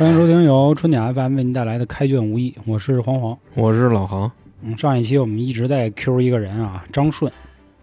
[0.00, 3.36] 欢迎收听由春点 FM 为您带来的《开卷无益》，我是黄黄。
[3.54, 4.32] 我是老航。
[4.62, 7.30] 嗯，上一期我们一直在 Q 一个人啊，张顺，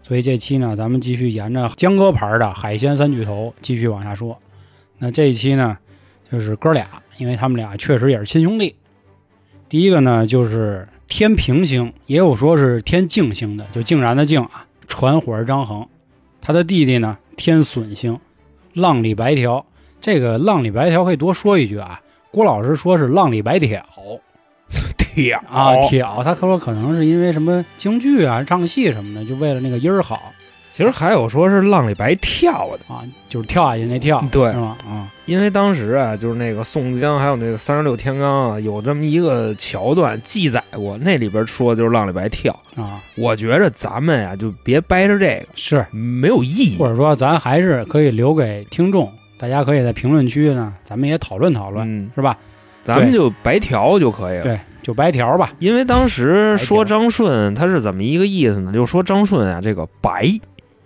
[0.02, 4.36] 所以这期呢，咱们继续沿着江哥牌的海鲜三巨头继续往下说。
[4.98, 5.78] 那这一期呢，
[6.28, 8.74] 就是哥俩，因为他们俩确实也是亲兄弟。
[9.68, 15.86] 第一个呢，就是天平星，也有说是天镜星的，就竟然的静啊，传火张衡。
[16.40, 18.18] 他的弟弟呢，天损星，
[18.72, 19.64] 浪里白条。
[20.00, 22.00] 这个浪里白条可以多说一句啊，
[22.30, 23.84] 郭老师说是浪里白条
[24.98, 26.22] 挑啊，挑。
[26.22, 30.32] 他说可能是因为什么京剧啊、唱戏什么的，就为了那个音儿好
[30.74, 34.76] 其实还有说是浪里白跳的，啊，就是跳下去那跳，对是吧？
[34.88, 42.54] 啊，因为当时啊，就是那个宋江还有那个三十六天罡啊，有这么一个桥段记载过，那里边说的就是浪里白跳。
[42.76, 46.86] 啊，我觉着咱们呀、就别掰着这个，是，没有意义或。
[46.88, 52.36] 者说咱还是可以留给听众，大家可以在评论区呢，咱们也讨论讨论，嗯，是吧？
[52.84, 54.42] 咱们就白条就可以了。
[54.42, 55.52] 对，就白条吧。
[55.58, 58.72] 因为当时说张顺他是怎么一个意思呢？
[58.72, 60.26] 就说张顺啊，这个白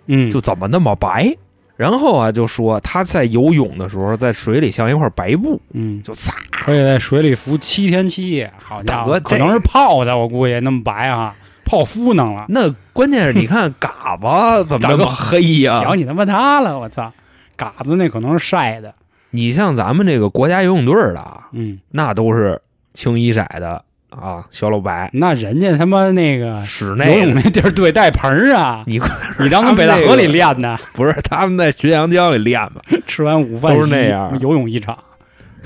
[0.07, 1.35] 嗯，就怎么那么白。
[1.75, 11.33] 然后啊，就说他在游泳的时候，在水里像一块白布，嗯，就撒可以在水里浮七天七夜，好家伙，可能是泡的，我估计那么白啊，
[11.65, 12.45] 泡芙弄了。
[12.49, 17.11] 那关键是你看嘎巴怎么那么黑呀、想你他妈他了，我操！
[17.55, 18.93] 嘎子那可能是晒的，
[19.31, 22.61] 你像咱们这个国家游泳队的啊，嗯，那都是
[22.93, 29.01] 清一色的啊，小老白，那人家他妈那个游室内游泳那地儿对带盆儿啊，你
[29.39, 32.81] 你当跟北戴河里练的， 不是他们在浔阳江里练吧？
[33.07, 34.97] 吃完午饭都是那样游泳一场，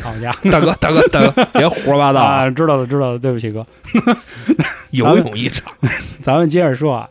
[0.01, 0.39] 好家伙！
[0.51, 2.45] 大哥，大哥，大哥，别胡说八道啊！
[2.45, 3.65] 啊，知道了，知道了，对不起哥。
[4.91, 5.73] 游泳一场，
[6.21, 7.09] 咱们接着说啊，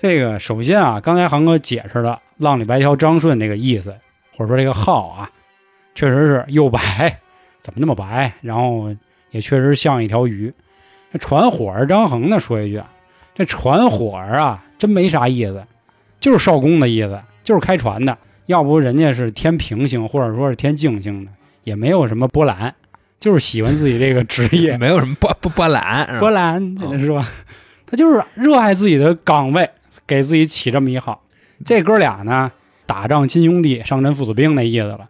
[0.00, 3.94] 这个首先啊，刚才航哥解释了浪里白条张顺这个意思，
[4.36, 5.30] 或者说这个号啊，
[5.94, 7.18] 确实是又白，
[7.60, 8.32] 怎么那么白？
[8.40, 8.94] 然后
[9.30, 10.52] 也确实像一条鱼。
[11.12, 12.90] 这传火儿张衡呢，说一句啊，
[13.34, 15.62] 这船火儿啊，真没啥意思，
[16.18, 18.18] 就是少公的意思，就是开船的。
[18.46, 21.30] 要不人家是天平星，或者说是天静星的，
[21.62, 22.74] 也没有什么波澜，
[23.18, 24.76] 就是喜欢自己这个职业。
[24.78, 26.60] 没有什么波波波澜，波澜
[26.98, 27.26] 是吧？
[27.86, 29.70] 他就是热爱自己的岗位，
[30.06, 31.22] 给自己起这么一号。
[31.64, 32.52] 这哥俩呢，
[32.86, 35.00] 打仗亲兄弟，上阵父子兵那意思了。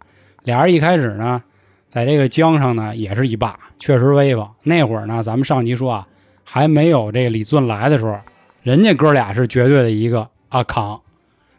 [0.43, 1.43] 俩人一开始呢，
[1.89, 4.47] 在这个江上呢，也是一霸，确实威风。
[4.63, 6.07] 那会儿呢，咱们上集说啊，
[6.43, 8.17] 还没有这个李俊来的时候，
[8.63, 11.01] 人家哥俩是绝对的一个啊扛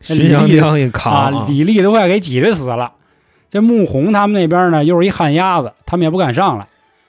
[0.02, 2.92] 浔阳江一扛啊，李丽都快给挤兑死了。
[3.50, 6.66] 这穆弘他们那边呢，又是一旱鸭子，他们也不敢上来。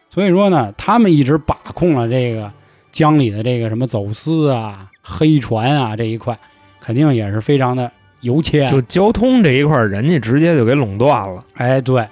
[0.10, 2.52] 所以说呢，他们一直把控了这个
[2.92, 6.38] 江里的这个什么走私啊、黑船啊这一块，
[6.88, 8.72] 肯定也是非常的油钱。
[8.72, 11.44] 就交通这一块，人家直接就给垄断了。
[11.56, 12.08] 哎，对。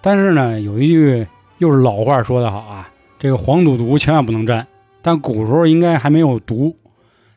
[0.00, 1.26] 但是呢，有一句
[1.58, 2.88] 又是老话说得好啊，
[3.18, 4.64] 这个黄赌毒千万不能沾。
[5.02, 6.76] 但古时候应该还没有毒。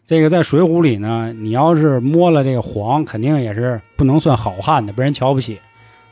[0.05, 5.57] 这个在《水浒》里呢，你要是摸了这个黄，肯定也是不能算好汉的，被人瞧不起。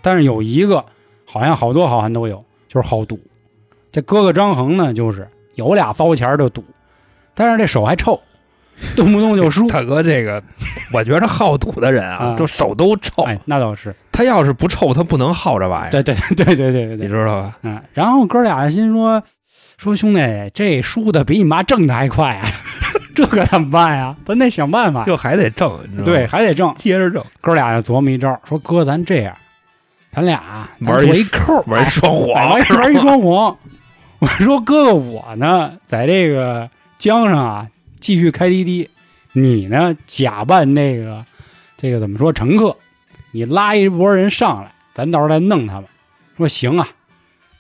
[0.02, 0.84] 但是有一个，
[1.26, 3.20] 好像好多好汉都有，就是好赌。
[3.92, 6.64] 这哥哥张衡呢，就是有俩糟钱就赌，
[7.36, 8.20] 但是这手还臭，
[8.96, 9.68] 动不动就输。
[9.68, 10.42] 大哥，这个
[10.92, 13.24] 我觉得好赌的人啊，啊就手都臭。
[13.24, 17.58] 哎，那倒是，他要是不臭，他不能好这玩意儿，对对 对对对你知道吧？
[17.64, 19.22] 嗯，然后哥俩心说
[19.78, 20.20] 说兄弟，
[20.54, 22.48] 这输的比你妈挣的还快啊，
[23.16, 24.16] 这可怎么办呀？
[24.26, 25.06] 咱得想办法。
[25.06, 26.06] 就还得挣，你知道？
[26.06, 26.74] 对，，还得挣。
[26.76, 29.36] 接着挣，哥俩就琢磨一招，说哥，咱这样，
[30.12, 33.58] 咱俩玩一扣，玩一双哎簧，玩一玩一双簧。
[34.20, 37.68] 我说哥哥，我呢在这个江上啊
[38.04, 38.90] 继续开滴滴，
[39.32, 41.24] 你呢假扮这个
[41.78, 42.76] 这个怎么说乘客，
[43.32, 45.86] 你拉一波人上来，咱到时候再弄他们。
[46.36, 46.86] 说行啊，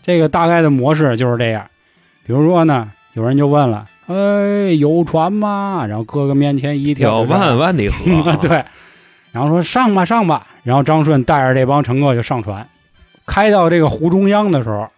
[0.01, 1.65] 这个大概的模式就是这样。
[2.25, 5.85] 比如说呢，有人就问了，哎，有船吗？
[5.87, 8.65] 然后哥哥面前一跳有就上来，万万里河啊， 对，
[9.31, 12.67] 然后说上吧上吧，然后张顺带着这帮乘客就上船，
[13.25, 14.89] 开到这个湖中央的时候，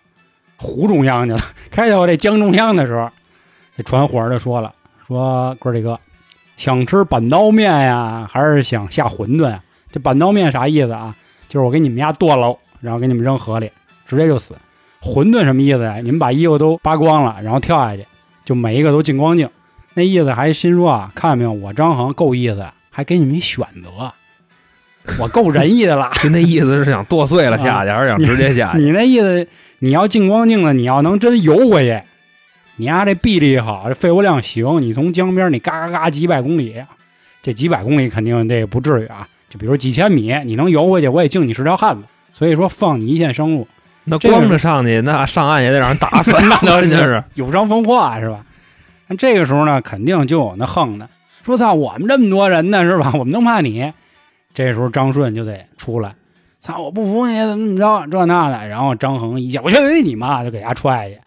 [0.58, 1.40] 湖中央去了，
[1.70, 3.12] 开到这江中央的时候，
[3.78, 4.74] 这船伙儿就说了，
[5.08, 6.00] 说哥儿几个
[6.58, 9.62] 想吃板刀面呀，还是想下馄饨呀？
[9.92, 11.16] 这板刀面啥意思啊？
[11.48, 13.72] 就是我给你们家剁喽，然后给你们扔河里，
[14.06, 14.56] 直接就死。
[15.02, 15.98] 馄饨什么意思呀？
[16.04, 18.06] 你们把衣服都扒光了，然后跳下去，
[18.44, 19.48] 就每一个都净光镜。
[19.94, 24.12] 那意思还心说啊，看见没有，我张衡够意思，还给你们一选择，
[25.20, 26.12] 我够仁义的了。
[26.16, 28.80] 就那意思是想剁碎了下去，还是想直接下去？
[28.80, 29.48] 你那意思，
[29.80, 32.02] 你要净光镜的，你要能真游回去，
[32.78, 36.76] 你丫这臂力好，这肺活量行，你从江边你嘎嘎嘎几百公里，
[37.42, 42.04] 这几百公里肯定这不至于啊，就比如几千米，你能游回去，我也敬你是条汉子。
[42.34, 43.68] 所以说放你一线生路。
[44.04, 47.24] 那光着上去，那上岸也得让人打死， 那都真是。
[47.36, 48.46] 有伤风化是吧？
[49.08, 51.08] 那这个时候呢，肯定就有那横的，
[51.44, 53.12] 说操，我们这么多人呢是吧？
[53.14, 53.94] 我们能怕你？
[54.54, 56.14] 这时候张顺就得出来，
[56.60, 58.68] 操，我不服你怎么怎么着这那的。
[58.68, 61.18] 然后张衡一下，我去你妈，就给他踹去。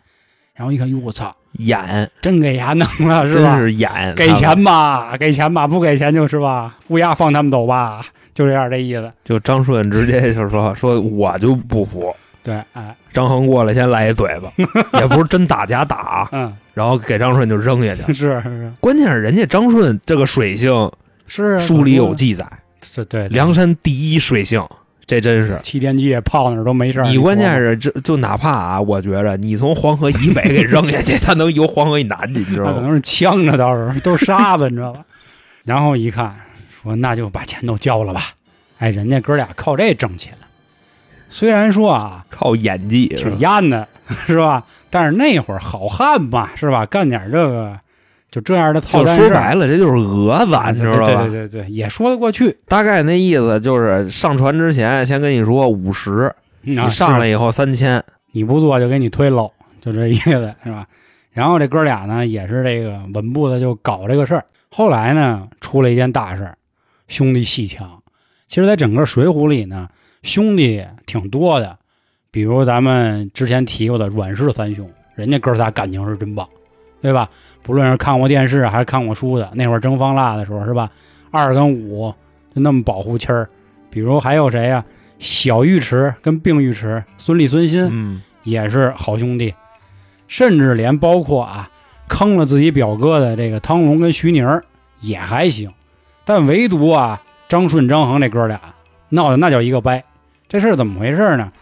[0.54, 3.58] 然后一看，哟，我操，演真给牙弄了 是真吧？
[3.58, 8.04] 是演，给钱吧，给钱吧，不给钱就是吧，乌鸦放他们走吧，
[8.34, 9.10] 就这样这意思。
[9.24, 12.14] 就张顺直接就说说我就不服。
[12.42, 14.50] 对，哎，张衡过来先来一嘴巴，
[15.00, 18.12] 也不是真打假打，嗯，然后给张顺就扔下去。
[18.12, 20.90] 是是关键是人家张顺这个水性，
[21.26, 22.46] 是，书里有，记载，
[22.80, 24.64] 是对，梁山第一水性，
[25.08, 25.58] 这真是。
[25.62, 27.06] 七天记泡那儿都没事儿。
[27.08, 32.72] 你关键是是这就哪怕啊，我觉着你从黄河以北给扔下去， 他能游黄河以南去，你知道吗？
[32.72, 35.00] 那可能是呛着，到时候都是沙子，你知道吧？
[35.64, 36.36] 然后一看，
[36.70, 38.22] 说那就把钱都交了吧。
[38.78, 40.34] 哎，人家哥俩靠这挣钱，
[41.28, 43.88] 虽然说啊靠演技，挺艳的，
[44.26, 44.64] 是吧？
[44.90, 46.86] 但是那会儿好汉嘛，是吧？
[46.86, 47.78] 干点这个
[48.30, 51.04] 就这样的操就蛋事儿，说白了，这就是讹子，啊你知道吧？
[51.04, 52.56] 对对对对对，也说得过去。
[52.66, 56.32] 大概那意思就是上船之前先跟你说五十，
[56.62, 58.02] 你你上来以后三千，
[58.32, 60.30] 你不做就给你推喽，就这意思
[60.62, 60.86] 是吧？
[61.32, 64.44] 然后这哥俩呢也是这个稳步的就搞这个事儿。
[64.70, 66.58] 后来呢出了一件大事儿，
[67.06, 68.02] 兄弟戏强。
[68.46, 69.88] 其实，在整个《水浒》里呢，
[70.22, 71.78] 兄弟挺多的，
[72.30, 76.48] 比如咱们之前提过的阮氏三兄，人家哥仨感情是真棒，
[77.00, 77.28] 对吧？
[77.62, 80.90] 不论是看过电视还是看过书的，那会儿蒸方腊的时候是吧？
[81.30, 82.14] 二跟五
[82.54, 83.48] 就那么保护亲儿。
[83.90, 84.84] 比如还有谁呀、
[85.18, 89.54] 小尉迟跟病尉迟，孙立、孙新，嗯，也是好兄弟，
[90.26, 91.70] 甚至连包括啊
[92.06, 94.64] 坑了自己表哥的这个汤龙跟徐宁儿
[95.00, 95.72] 也还行，
[96.24, 98.60] 但唯独啊张顺、张衡这哥俩
[99.08, 100.04] 闹的那叫一个掰。
[100.48, 101.52] 这事儿怎么回事呢？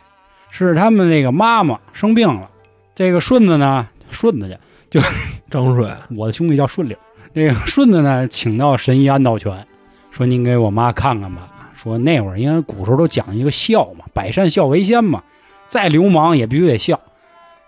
[0.50, 2.48] 是他们那个妈妈生病了，
[2.94, 4.56] 这个顺子呢顺子去，
[5.50, 6.96] 张顺我的兄弟叫顺溜，
[7.34, 9.66] 这个顺子呢请到神医安道全，
[10.10, 11.48] 说您给我妈看看吧。
[11.76, 15.22] 说那会儿因为古时候都讲一个孝嘛，百善孝为先嘛，
[15.66, 17.00] 再流氓也必须得孝。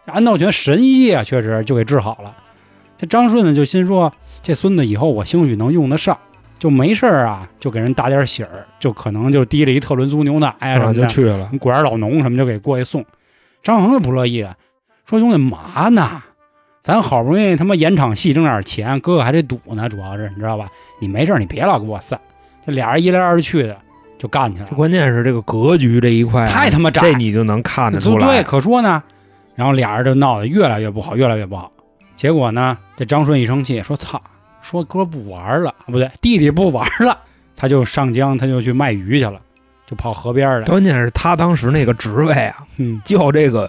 [0.07, 2.35] 安道全神医啊，确实就给治好了。
[2.97, 4.13] 这张顺呢就心说，
[4.43, 6.19] 这孙子以后我兴许能用得上，
[6.59, 13.05] 就没事儿啊，就给人打点喜儿，就可能就提了一特仑苏牛奶呀、什啊么的，就去了，果园老农什么就给过去送。
[13.63, 14.57] 张衡就不乐意了，
[15.05, 16.23] 说兄弟嘛呢？
[16.83, 20.69] 咱好不容易他妈演场戏挣点钱，哥哥还得赌呢，主要是你知道吧？
[21.01, 22.19] 你没事你别老给我散。
[22.65, 23.77] 这俩人一来二去的
[24.19, 29.03] 就干起来了，这关键是这个格局这一块啊，太他妈窄这你就能看得出对，可说呢。
[29.55, 31.73] 然后俩人就闹得越来越不好，越来越不好。
[32.15, 34.21] 结果呢，这张顺一生气说：“操，
[34.63, 37.19] 说哥不玩了，不对，弟弟不玩了。”
[37.57, 39.41] 他就上江，他就去卖鱼去了，
[39.85, 40.67] 就跑河边了。
[40.67, 43.69] 关键是他当时那个职位啊，嗯，叫这个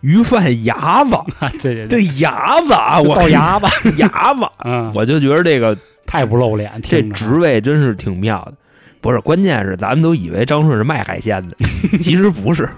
[0.00, 1.16] 鱼贩牙子，
[1.62, 2.04] 对 对对。
[2.18, 3.66] 牙子啊，我倒 牙子，
[3.98, 5.76] 牙子，嗯，我就觉得这个
[6.06, 8.54] 太不露脸，这职位真是挺妙的。
[9.00, 11.56] 不是，关键是咱们都以为张顺是卖海鲜的，
[12.00, 12.68] 其实不是，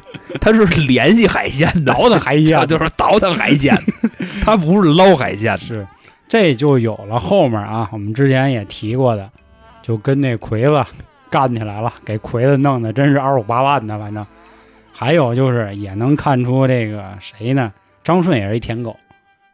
[0.40, 2.56] 他是联系海鲜的，倒腾海鲜。
[2.56, 3.76] 他就是倒腾海鲜，
[4.44, 5.58] 他不是捞海鲜的。
[5.58, 5.86] 是，
[6.28, 9.28] 这就有了后面啊，我们之前也提过的，
[9.82, 10.84] 就跟那魁子
[11.28, 14.24] 干起来了，给魁子弄的真是二五八万的，反正。
[14.92, 17.72] 还有就是也能看出这个谁呢？
[18.04, 18.96] 张顺也是一舔狗，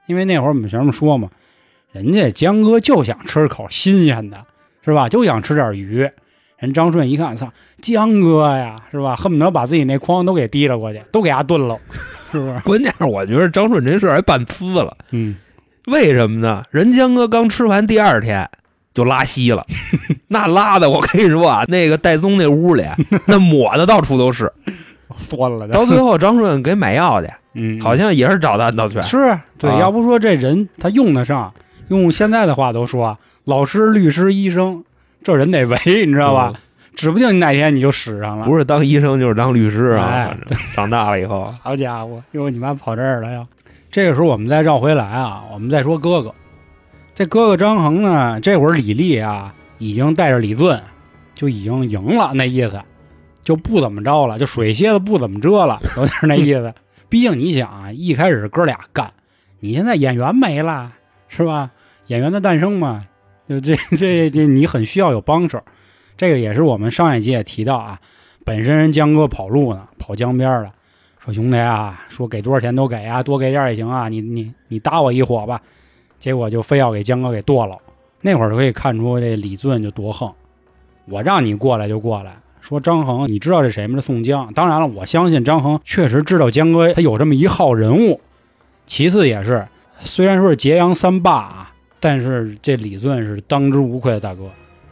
[0.06, 1.28] 因为那会儿我们前面说嘛，
[1.92, 4.44] 人家江哥就想吃口新鲜的，
[4.84, 5.08] 是吧？
[5.08, 6.10] 就想吃点鱼。
[6.58, 9.14] 人张顺一看，操，江哥呀，是吧？
[9.14, 11.78] 恨不得把自己那筐都给提了过去，都给他炖了，
[12.32, 12.58] 是不是？
[12.60, 15.36] 关键是我觉得张顺这事儿还办呲了，嗯，
[15.86, 16.64] 为什么呢？
[16.70, 18.50] 人江哥刚吃完第二天
[18.92, 19.64] 就拉稀了，
[20.26, 22.82] 那拉的我跟你说啊，那个戴宗那屋里
[23.26, 24.52] 那抹的到处都是。
[25.18, 25.68] 酸了。
[25.68, 29.02] 到最后张顺给买药去，嗯，好像也是找的安道全。
[29.02, 31.52] 是对，啊要不说这人他用得上，
[31.88, 34.84] 用现在的话都说，老师、律师、医生，
[35.22, 36.52] 这人得为，你知道吧？
[36.94, 38.44] 指不定你哪天你就使上了。
[38.44, 40.36] 不是当医生就是当律师啊，哎
[40.74, 43.46] 长大了以后， 好家伙，哟，你妈跑这儿了呀！
[43.90, 46.34] 这个时候我们再绕回来啊，我们再说哥哥。
[47.14, 50.76] 这哥哥张衡呢，这会儿李立啊，已经带着李俊
[51.34, 52.80] 就已经赢了，那意思
[53.48, 56.70] 就不怎么着了，就水蝎子不怎么遮了，有点那意思。
[57.08, 59.10] 毕竟你想啊，一开始哥俩干，
[59.60, 60.92] 你现在演员没了，
[61.28, 61.70] 是吧？
[62.08, 63.06] 演员的诞生嘛，
[63.48, 65.62] 就这这这你很需要有帮手。
[66.14, 67.98] 这个也是我们上一集也提到啊，
[68.44, 70.70] 本身人江哥跑路呢，跑江边了。
[71.18, 75.58] 说兄弟啊，说给多少钱都给啊，多给点也行啊，你你你搭我一伙吧。
[76.18, 77.78] 结果就非要给江哥给剁了。
[78.20, 80.30] 那会儿就可以看出这李俊就多横，
[81.06, 83.96] 我让你过来就过来，说张衡，你知道这谁吗？
[83.96, 84.52] 这宋江。
[84.52, 88.20] 当然了，我相信张衡确实知道江哥他有这么一号人物。
[88.86, 89.66] 其次也是，
[90.00, 94.44] 虽然说是揭阳三霸啊，但是这李俊是当之无愧的大哥，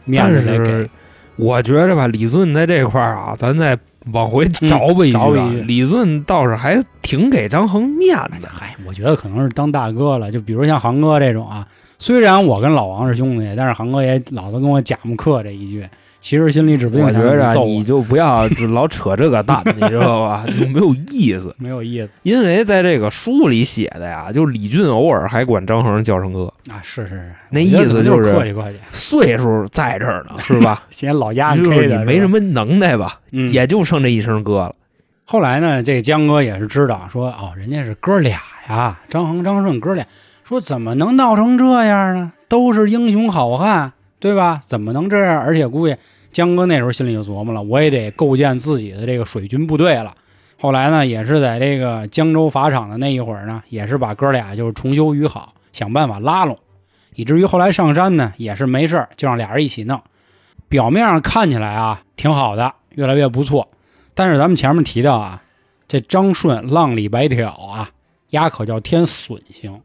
[0.05, 0.89] 面子得给。
[1.37, 3.77] 我觉着吧，李俊在这块儿啊，咱再
[4.11, 8.47] 往回找补一句，啊嗯找李俊倒是还挺给张衡面子。
[8.47, 10.31] 嗨，我觉得可能是当大哥了。
[10.31, 11.67] 就比如像航哥这种啊，
[11.99, 15.87] 虽然我跟老王是兄弟，但是航哥也老是跟我假木克这一句，
[16.27, 20.45] 其实心里指不定我觉着你就不要老扯这个蛋，你知道吧？
[20.45, 21.55] 就 没有意思。
[21.57, 30.83] 没有意思因为在这个书里写的呀，就李俊偶尔还管张衡叫声哥，啊，是是是，那意思就就是客气客气，岁数在这儿呢， 是吧？
[30.89, 31.87] 嫌老丫就是。
[31.87, 34.75] 你没什么能耐吧，嗯，也就剩这一声哥了。
[35.23, 40.05] 后来呢，这江哥也是知道说，哦，人家是哥俩呀，张恒、张顺哥俩，
[40.43, 42.33] 说怎么能闹成这样呢？
[42.49, 44.59] 都是英雄好汉，对吧？
[44.65, 45.39] 怎么能这样？
[45.39, 45.95] 而且估计
[46.37, 50.13] 江哥那时候心里就琢磨了，我也得构建自己的这个水军部队了。
[50.59, 56.55] 后来呢，也是在这个江州法场的那一会儿呢，也是把哥俩就是重修于好，想办法拉拢，
[57.15, 59.99] 以至于后来上山呢，也是没事儿就让俩人一起弄。
[60.69, 63.67] 表面上看起来啊挺好的，越来越不错。
[64.13, 65.41] 但是咱们前面提到啊，
[65.87, 67.89] 这张顺浪里白条啊，
[68.29, 69.81] 压可叫天损星。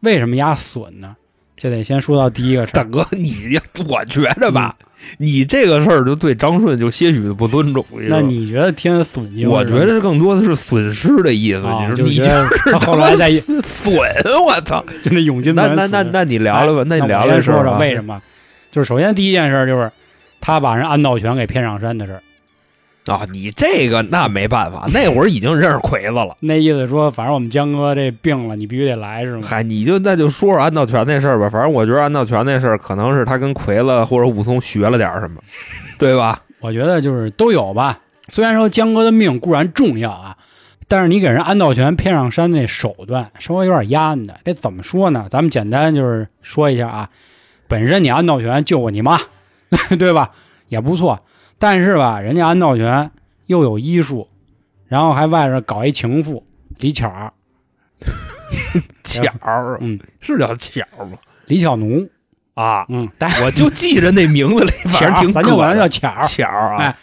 [0.00, 1.14] 为什么压损呢？
[1.56, 2.76] 这得先说到第一个事儿。
[2.76, 3.58] 大哥，你
[3.88, 4.74] 我觉着吧，
[5.18, 7.84] 你这个事儿就对张顺就些许的不尊重。
[8.08, 9.28] 那你觉得天损？
[9.46, 12.24] 我觉得更多的是损失的意思，啊，你就是
[12.72, 13.30] 他后来在
[13.62, 13.96] 损，
[14.44, 14.84] 我操！
[15.02, 18.20] 就那永金那那那那你聊聊吧，那你聊聊说说为什么？
[18.72, 19.90] 就是首先第一件事就是
[20.40, 22.20] 他把人安道全给骗上山的事儿。
[23.12, 23.26] 啊？
[23.30, 26.36] 你这个那没办法，那会儿已经认识魁子了。
[26.40, 29.42] 那意思说，反正我们江哥这病了，你必须得来是吗？
[29.44, 31.48] 嗨，你就那就说说安道全那事儿吧。
[31.48, 35.40] 反正我觉得安道全那事儿，可能是他跟魁子或者武松学了点儿什么，
[35.98, 36.40] 对吧？
[36.60, 38.00] 我觉得就是都有吧。
[38.28, 40.36] 虽然说江哥的命固然重要啊，
[40.88, 44.34] 但是你给人安道全骗上山那手段稍微有点压的。
[44.44, 45.26] 这怎么说呢？
[45.28, 47.10] 咱们简单就是说一下啊。
[47.68, 49.18] 本身你安道全救过你妈，
[49.98, 50.30] 对吧？
[50.68, 51.20] 也不错。
[51.58, 53.10] 但是吧，人家安道全
[53.46, 54.28] 又有医术，
[54.86, 56.44] 然后还外边搞一情妇
[56.78, 57.32] 李巧儿，
[59.04, 61.18] 巧儿，嗯，是叫巧儿吗？
[61.46, 62.08] 李巧奴，
[62.54, 66.24] 啊，嗯，但我就记着那名字里， 反正挺咱就管他叫巧儿。
[66.26, 66.96] 巧儿啊哎。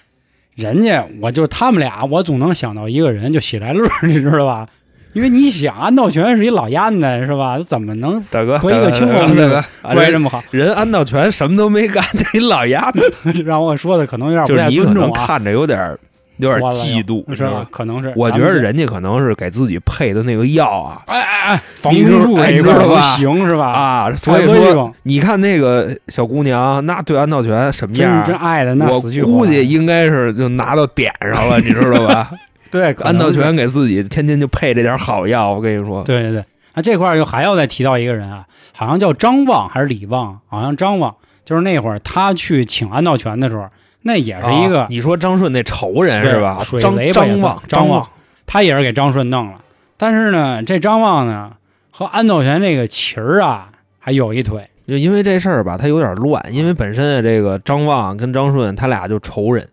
[0.54, 4.68] 人家我就他们俩，我总能想到一个人，就喜来乐，你知道吧？
[5.14, 7.58] 因为你想，安道全是一老烟子，是吧？
[7.58, 9.50] 他怎么能大哥，和一个青大红的
[9.82, 10.44] 大哥人关系这么好？
[10.52, 15.98] 人安道全什么都没干， 这一老丫子，就 让我说的可能有点不太就是你可尊重啊，能看着有点
[16.38, 17.66] 有点嫉妒，是吧？
[17.70, 23.66] 可能是，我觉得人家可能是给自己配的那个药啊哎哎哎，防你知道哎住这块不你知道吧行是吧？
[23.72, 28.24] 啊，所以说你看那个小姑娘，那对安道全什么真样儿？
[28.24, 32.32] 真爱的那我估计应该是就拿到点上了，你知道吧？
[32.72, 43.68] 对安道全给自己天天就配这点好药，我跟你说，对对对，那这块儿又还要再提到一个人啊，好像叫张望还是李望，好像张望，就是那会儿他去请安道全的时候，
[44.04, 46.58] 那也是一个、啊你说张顺那仇人是吧？
[46.80, 48.10] 张水贼吧张望，张望望，
[48.48, 49.62] 他也是给张顺弄了。
[49.98, 51.52] 但是呢，这张望呢
[51.92, 59.68] 和安道全这个旗儿啊还有一腿，就因为这事儿吧，他有点乱，因为本身啊，这个张望跟张顺他俩就仇人，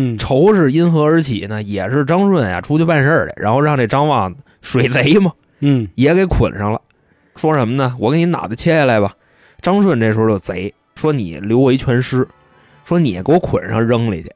[0.00, 1.60] 嗯，仇是因何而起呢？
[1.60, 6.80] 也是张顺啊出去办事儿去，然后让这张望水贼嘛嗯也给捆上了，
[7.34, 7.96] 说什么呢？
[7.98, 9.12] 我给你脑袋切下来吧。
[9.60, 12.28] 张顺这时候就贼，说你留我一全尸，
[12.84, 14.30] 说你给我捆上扔里去。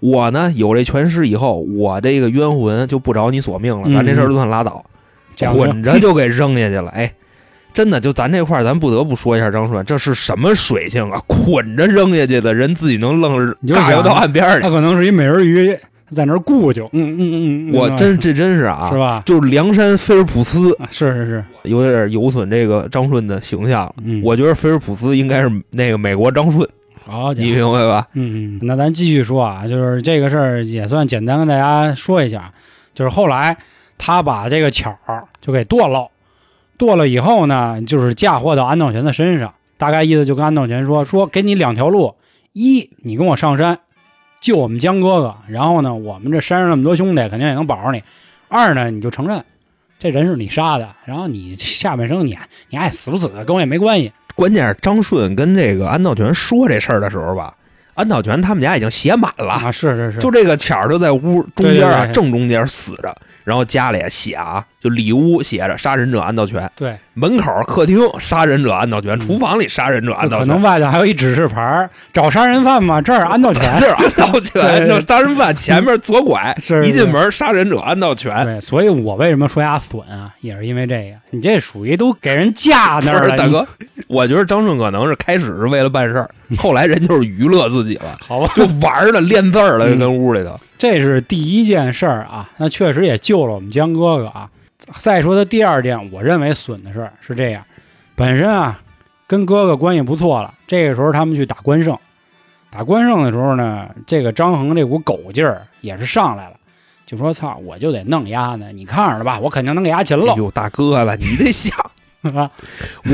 [0.00, 4.84] 我呢有这全尸以后，我这个冤魂就不找你索命了，嗯咱这事儿就算拉倒。
[5.52, 6.90] 捆着就给扔下去了。
[6.90, 7.10] 哎，
[7.72, 11.20] 真的，就咱这块儿，咱不得不说一下张顺，这是什么水性啊？
[11.26, 15.76] 捆着扔下去的人自己能愣着你就想嘎悠到岸边儿去，他可能是一美人鱼
[16.10, 19.22] 在那儿顾就，嗯嗯嗯嗯，我嗯真这真是啊，是吧？
[19.24, 23.92] 就是梁山菲尔普斯啊是是是，有点有损这个张顺的形象。
[24.04, 26.68] 嗯，我觉得菲尔普斯应该是那个美国张顺，
[27.06, 28.08] 好你明白吧？
[28.14, 32.50] 嗯，嗯，那咱继续说啊，就是这个事儿也算简单跟大家说一下，
[32.92, 33.56] 就是后来
[33.96, 36.08] 他把这个巧儿就给剁了，
[36.80, 42.14] 剁了以后呢，就是嫁祸到安道全的身上，大概意思就跟安道全说，说给你两条路，
[42.54, 43.80] 一你跟我上山
[44.40, 48.00] 救我们江哥哥，然后呢，我们这山上那么多兄弟肯定也能保着你；
[48.48, 49.44] 二呢，你就承认
[49.98, 52.34] 这人是你杀的，然后你下半生你
[52.70, 57.54] 你爱死不死的跟我也没关系，关键是张顺跟这个安道全说这事儿的时候吧，
[57.92, 62.12] 安道全他们家已经写满了，啊，是是是，就这个巧儿就在屋中间啊，对对对。
[62.14, 70.46] 正中间死着，然后家里也写啊，就里屋写着“杀人者安道全对，”，门口客厅“杀人者安道全”，嗯厨房里“杀人者安道全”。
[70.48, 73.62] 可能外头还有一指示牌儿，找杀人犯嘛，这儿安道全。
[73.78, 78.44] 这儿安道全，就杀人犯前面左拐， 是一进门杀人者安道全。
[78.44, 83.66] 对，所以我为什么说他损啊，也是因为这个，你这属于都给人架那儿了，大哥，
[84.06, 90.58] 我觉得张顺可能是开始是为了办事儿， 后来人就是娱乐自己了，好吧，就玩儿了，练字儿了，就跟屋里头。
[90.78, 94.48] 这是第一件事儿啊，那确实也救了我们江哥哥啊。
[94.94, 97.64] 再说他第二件，我认为损的事儿是这样，
[98.14, 98.80] 本身啊
[99.26, 101.96] 跟哥哥关系不错了，这个时候他们去打关胜，
[102.70, 106.56] 打关胜的时候呢，这个张衡这股狗劲儿也是上来了，
[107.06, 110.32] 就说操，我就得弄丫呢，你看着了吧，我肯定能给丫擒了。
[110.32, 111.76] 哎呦，大哥了，你得想，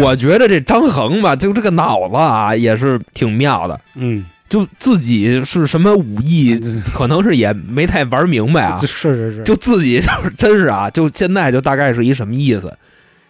[0.01, 3.81] 我觉得这张衡吧，就这个脑子啊，也是挺妙的。
[3.95, 6.59] 嗯，就自己是什么武艺，
[6.95, 8.87] 可能是也没太玩明白啊 是。
[8.87, 12.73] 是是，就自己就是真是啊，就现在就大概是一什么意思？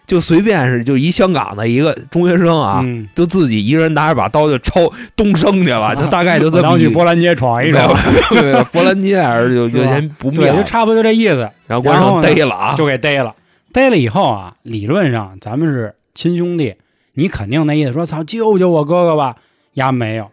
[0.05, 7.93] 就随便是就一香港的一个中学生啊，嗯，就自己一个人拿着把刀就抄东升去了，就大概就这么去波兰街闯一闯，
[8.29, 11.49] 对对 波兰街还是就有点不对，妙就，差不多就这意思。
[11.67, 13.35] 然后然后逮了啊，就给逮了。
[13.73, 16.75] 逮了以后啊，理论上咱们是亲兄弟，
[17.15, 19.35] 你肯定那意思说操救救我哥哥吧。
[19.73, 20.31] 丫没有，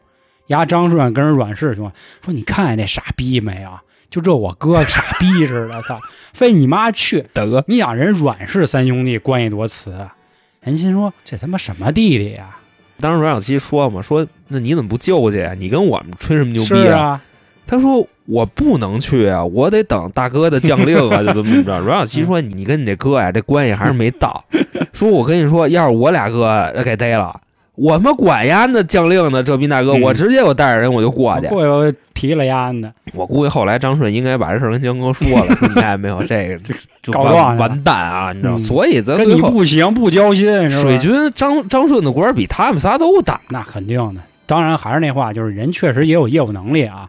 [0.49, 1.93] 丫张顺跟人阮氏说
[2.25, 3.71] 说你看见那傻逼没有？
[4.11, 5.99] 就这我哥傻逼似的，操，
[6.33, 7.25] 非你妈去！
[7.33, 10.15] 大哥，你想人阮氏三兄弟关系多瓷啊？
[10.61, 12.57] 人心说这他妈什么弟弟呀、
[13.01, 15.55] 当时阮小七说嘛，说那你怎么不救去啊？
[15.55, 17.21] 你跟我们吹什么牛逼是啊，
[17.67, 21.81] 他说我不能去啊，我得等大哥的将令啊， 就这么怎么着。
[21.81, 24.45] 阮小七说你跟你这哥呀，这关系还是没到。
[24.93, 27.41] 说我跟你说，要是我俩哥给逮了，
[27.75, 31.49] 我他妈管丫那将令呢，这逼大哥，嗯我直接我带着人我就过去。
[31.49, 36.59] 过去我提了丫的，我估计后来张顺应该把这事儿跟江哥说了，说你看没有，这个
[37.03, 38.55] 就告状去了完完蛋啊，你知道？
[38.55, 43.41] 嗯所以咱跟你不行，不交心，水军张张顺的官比他们仨都大。
[43.49, 44.21] 那肯定的。
[44.47, 47.09] 当然还是那话，就是人确实也有业务能力啊。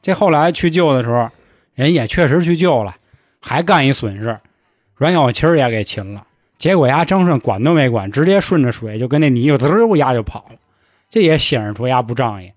[0.00, 1.28] 这后来去救的时候，
[1.74, 2.94] 人也确实去救了，
[3.40, 4.38] 还干一损事，
[4.96, 6.22] 阮小七儿也给擒了。
[6.58, 10.56] 结果丫张顺管都没管，直接顺着水就跟那泥就滋儿丫就跑了。
[11.08, 12.52] 这也显示出丫不仗义。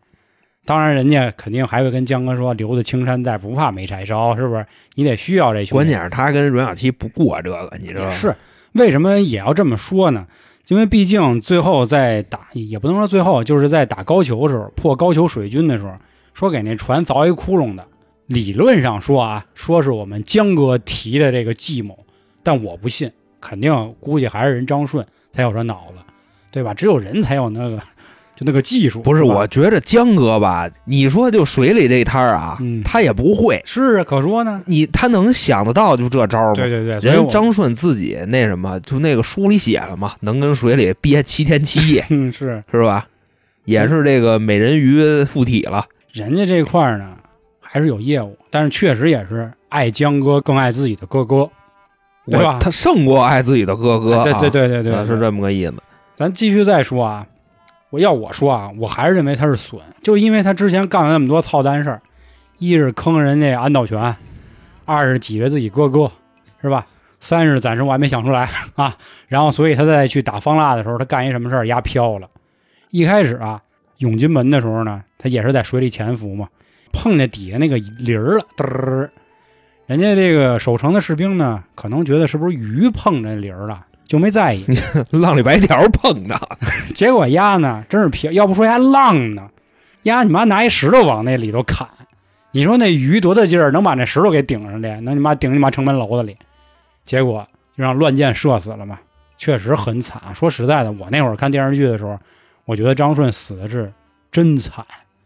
[0.66, 4.66] 当然，人家肯定还会跟江哥说：“留得青山在，不怕没柴烧，是不是？
[4.96, 8.12] 你得需要这兄弟。”关键是他跟阮小七不过这个，你知道吗？
[8.12, 8.36] 是
[8.74, 10.28] 为什么也要这么说呢？
[10.68, 15.94] 因为毕竟最后在打，也不能说最后，就是在打高俅的时候，破高俅水军的时候，
[16.34, 17.86] 说给那船凿一窟窿的。
[18.28, 22.06] 理论上说啊，说是我们江哥提的这个计谋，
[22.44, 26.02] 但我不信，肯定估计还是人张顺才有这脑子，
[26.52, 26.74] 对吧？
[26.74, 27.78] 只有人才有那个，
[28.36, 29.02] 就那个技术。
[29.02, 29.22] 不是？
[29.24, 34.62] 吧我觉着江哥吧，你说就水里这摊儿啊，嗯他也不会，是啊，可说呢。
[34.66, 36.54] 你他能想得到就这招吗？
[36.54, 43.08] 对对对，人张顺自己那什么，就那个书里写了嘛，能跟水里憋七天七夜， 嗯是是吧？
[43.66, 45.86] 也是这个美人鱼附体了。
[46.12, 47.16] 人家这块儿呢，
[47.60, 51.48] 还是有业务，但是确实也是爱江哥更爱自己的哥哥，
[52.26, 55.74] 对吧他胜过爱自己的哥哥啊，对对对对对，啊是这么个意思。
[56.16, 57.26] 咱继续再说啊，
[57.90, 62.02] 我要我说啊，我还是认为他是损，就因为他之前干了那么多操蛋事儿，
[62.60, 64.16] 一是坑人家安道全，
[64.86, 66.12] 二是挤兑自己哥哥，
[66.62, 66.86] 是吧？
[67.20, 68.96] 三是暂时我还没想出来 啊，
[69.28, 72.28] 然后所以他再去打方腊的时候，他干一什么事儿压飘了。
[72.90, 73.62] 一开始啊，
[73.98, 76.48] 涌金门的时候呢，他也是在水里潜伏嘛，
[76.92, 79.12] 碰见底下那个铃儿了，嘚儿，
[79.92, 84.66] 人家这个守城的士兵呢，可能觉得是不是鱼碰着铃儿了，就没在意。
[85.12, 86.40] 浪里白条碰的，
[86.96, 89.50] 结果丫呢，真是撇，要不说丫浪呢，
[90.04, 91.86] 丫你妈拿一石头往那里头砍，
[92.52, 96.38] 你说那鱼多大劲儿，能把那石头给顶上去，能你妈顶你妈城门楼子里，
[97.04, 98.98] 结果就让乱箭射死了嘛，
[99.38, 100.22] 确实很惨。
[100.34, 102.18] 说实在的，我那会儿看电视剧的时候，
[102.64, 103.92] 我觉得张顺死的是
[104.32, 104.86] 真惨，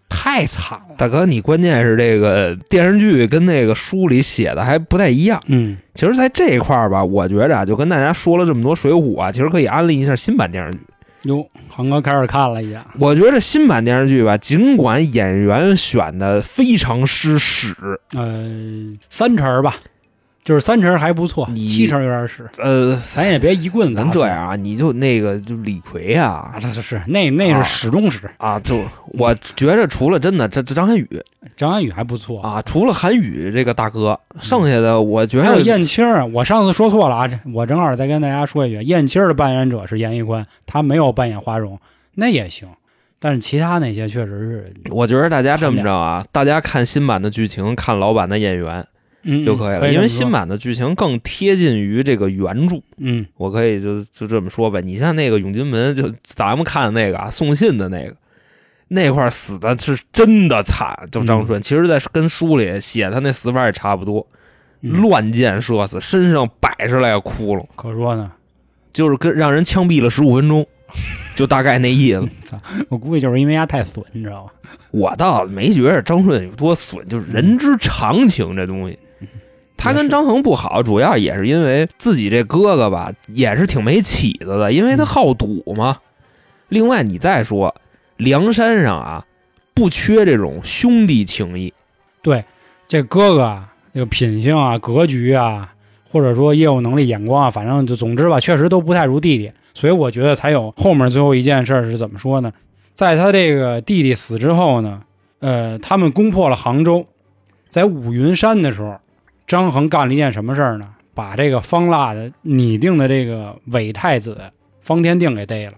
[0.10, 0.96] 太惨了。
[0.98, 5.41] 大哥，你关键是这个电视剧跟那个书里写的还不太一样。
[5.48, 10.80] 嗯，其实，在这一块儿吧，我觉着啊，就跟大家说了这么多《水浒》啊，其实可以安利一下新版电视剧。
[11.24, 17.74] 哟，航哥开始看了一下，我觉着新版电视剧吧，尽管演员选的非常失史，
[18.13, 19.76] 呃，三成儿吧，
[20.45, 26.53] 就是三成还不错，七成有点屎，呃，咱也别一棍子咱这样啊，你就那个就李逵啊。
[26.53, 27.63] 啊，是是，那那是啊。
[27.63, 28.29] 始终史。
[28.38, 31.10] 啊，就我觉着除了真的这这张涵予。
[31.58, 36.23] 张涵予还不错，啊，除了韩宇这个大哥，剩下的我觉还有得燕青儿。
[36.27, 41.79] 我上次说错了啊，这我正好再跟大家说一句，燕青儿的扮演者是严屹宽，他没有扮演花荣，
[42.13, 42.67] 那也行。
[43.17, 48.88] 但是其他那些确实是，我觉得大家这么着啊，大家看新版的剧情，看老版的演员，嗯
[49.44, 52.80] 就可以了，因为新版版的剧情更贴近于这个原著。
[52.98, 58.16] 嗯我可以就就这么说呗，你像那个永金门，就咱们看的那个啊，送信的那个，
[58.90, 61.60] 那块儿死的是真的惨，就张顺。
[61.62, 64.28] 其实，在跟书里写他那死法也差不多，
[64.82, 68.32] 嗯乱箭射死，身上百十来个窟窿，可说呢，
[68.94, 70.66] 就是跟让人枪毙了十五分钟，
[71.36, 72.30] 就大概那意思。
[72.90, 74.52] 我估计就是因为他太损，你知道吗？
[74.92, 78.98] 我倒没觉得张顺有多损，就是人之常情这东西。
[79.78, 85.98] 他跟张衡不好，主要也是因为自己这哥哥吧，也是挺没起子的，因为他好赌嘛。
[86.70, 87.76] 另外，你再说
[88.18, 89.26] 梁山上啊，
[89.74, 91.74] 不缺这种兄弟情谊。
[92.22, 92.44] 对，
[92.88, 95.74] 这哥哥啊，这个品性啊、格局啊，
[96.10, 99.52] 或者说业务能力、眼光啊，反正就总之吧，确实都不太如弟弟。
[99.74, 102.52] 所以我觉得才有后面最后一件事是怎么说呢？
[102.94, 105.02] 在他这个弟弟死之后呢，
[105.40, 107.06] 呃，他们攻破了杭州，
[107.70, 108.98] 在五云山的时候，
[109.47, 110.89] 张衡干了一件什么事儿呢？
[111.13, 115.73] 把这个方腊的拟定的这个伪太子方天定给逮了。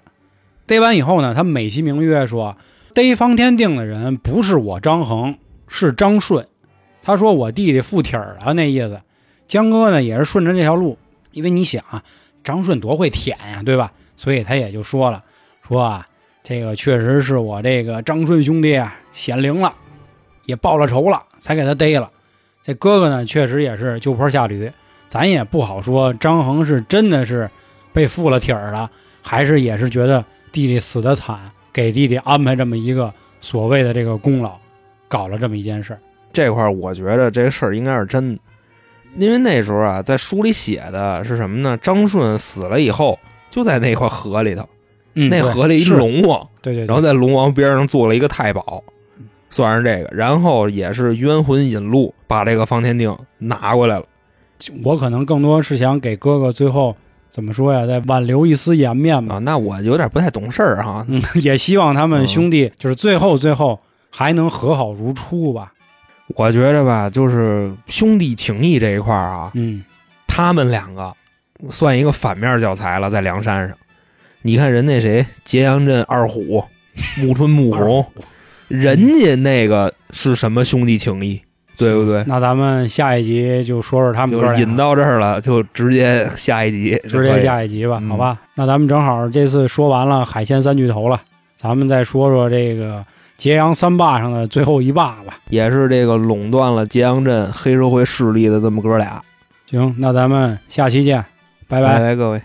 [0.66, 2.58] 逮完以后呢，他美其名曰说，
[2.94, 6.48] 逮方天定的人不是我张衡，是张顺。
[7.02, 9.00] 他说我弟弟附体了，那意思。
[9.48, 10.98] 江哥呢也是顺着这条路，
[11.32, 12.04] 因为你想啊，
[12.44, 13.94] 张顺多会舔呀，对吧？
[14.18, 15.24] 所以他也就说了，
[15.66, 16.06] 说啊，
[16.44, 19.74] 这个确实是我这个张顺兄弟啊显灵了，
[20.46, 22.10] 也报了仇了，才给他逮了。
[22.68, 24.70] 这哥哥呢，确实也是就坡下驴，
[25.08, 27.50] 咱也不好说张衡是真的是
[27.94, 31.40] 被附了体儿了，还是也是觉得弟弟死的惨，
[31.72, 34.58] 给弟弟安排这么一个所谓的这个功劳，
[35.08, 36.00] 搞了这么一件事儿。
[36.34, 38.42] 这块儿我觉得这个事儿应该是真的，
[39.16, 41.78] 因为那时候啊，在书里写的是什么呢？
[41.82, 43.18] 张顺死了以后，
[43.50, 44.68] 就在那块河里头，
[45.14, 48.84] 嗯，那河里一是龙王，对对对，然后在龙王边上做了一个太保，
[49.50, 54.06] 算是这个，然后也是冤魂引路，把这个方天定拿过来了。
[54.84, 56.96] 我可能更多是想给哥哥最后
[57.30, 59.36] 怎么说呀，再挽留一丝颜面吧。
[59.36, 61.06] 啊，那我有点不太懂事儿哈。
[61.08, 63.80] 嗯， 也希望他们嗯兄弟就是最后最后
[64.10, 65.74] 还能和好如初吧。
[66.36, 69.84] 我觉着吧，就是兄弟情谊这一块儿啊，嗯，
[70.28, 71.14] 他们两个
[71.70, 73.78] 算一个反面教材了，在梁山上。
[74.42, 76.64] 你看人那谁，揭阳镇二虎，
[77.18, 78.06] 木春木红，
[78.68, 81.42] 人家那个是什么兄弟情谊，
[81.78, 82.24] 对不对？
[82.28, 88.38] 那咱们下一集就说说他们哥俩，就是引到这儿了，就直接下一集，直接下一集吧，嗯好吧？
[88.56, 91.22] 那咱们正好这次说完了海鲜三巨头了，
[91.56, 93.06] 咱们再说说这个
[93.38, 95.38] 揭阳三霸上的最后一霸吧。
[95.50, 99.22] 也是这个垄断了揭阳镇黑社会势力的这么哥俩。
[99.70, 101.24] 行，那咱们下期见，
[101.68, 102.42] 拜拜拜拜，各位。